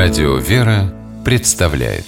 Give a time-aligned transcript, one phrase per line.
[0.00, 2.04] Радио «Вера» представляет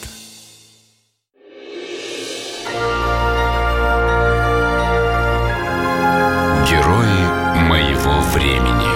[6.68, 8.87] Герои моего времени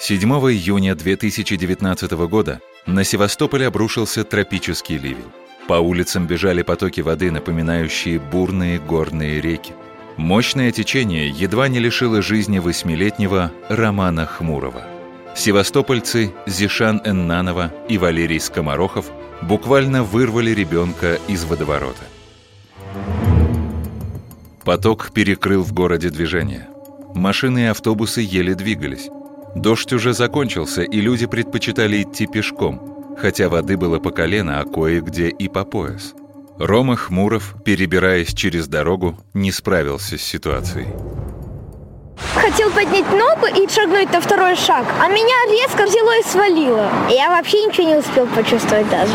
[0.00, 5.22] 7 июня 2019 года на Севастополь обрушился тропический ливень.
[5.68, 9.72] По улицам бежали потоки воды, напоминающие бурные горные реки.
[10.16, 14.84] Мощное течение едва не лишило жизни восьмилетнего Романа Хмурова.
[15.34, 19.10] Севастопольцы Зишан Эннанова и Валерий Скоморохов
[19.42, 22.04] буквально вырвали ребенка из водоворота.
[24.64, 26.68] Поток перекрыл в городе движение.
[27.14, 29.08] Машины и автобусы еле двигались.
[29.56, 35.28] Дождь уже закончился, и люди предпочитали идти пешком, хотя воды было по колено, а кое-где
[35.28, 36.14] и по пояс–
[36.58, 40.86] Рома Хмуров, перебираясь через дорогу, не справился с ситуацией.
[42.34, 46.90] Хотел поднять ногу и шагнуть на второй шаг, а меня резко взяло и свалило.
[47.10, 49.14] Я вообще ничего не успел почувствовать даже.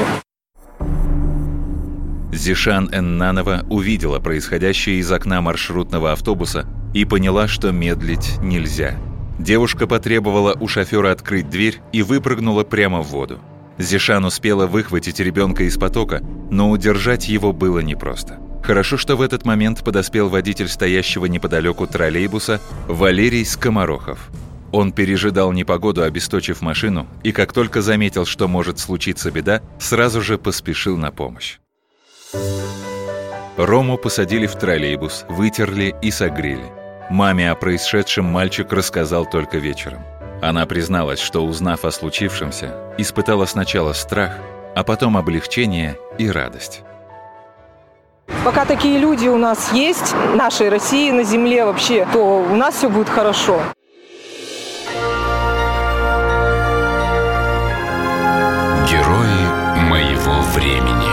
[2.33, 8.95] Зишан Эннанова увидела происходящее из окна маршрутного автобуса и поняла, что медлить нельзя.
[9.39, 13.39] Девушка потребовала у шофера открыть дверь и выпрыгнула прямо в воду.
[13.79, 18.37] Зишан успела выхватить ребенка из потока, но удержать его было непросто.
[18.61, 24.29] Хорошо, что в этот момент подоспел водитель стоящего неподалеку троллейбуса Валерий Скоморохов.
[24.73, 30.37] Он пережидал непогоду, обесточив машину, и как только заметил, что может случиться беда, сразу же
[30.37, 31.57] поспешил на помощь.
[33.57, 36.65] Рому посадили в троллейбус, вытерли и согрели.
[37.09, 40.01] Маме о происшедшем мальчик рассказал только вечером.
[40.41, 44.31] Она призналась, что, узнав о случившемся, испытала сначала страх,
[44.75, 46.83] а потом облегчение и радость.
[48.45, 52.89] Пока такие люди у нас есть, нашей России на земле вообще, то у нас все
[52.89, 53.61] будет хорошо.
[58.89, 61.09] Герои моего времени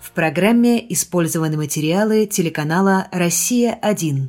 [0.00, 4.28] В программе использованы материалы телеканала «Россия-1».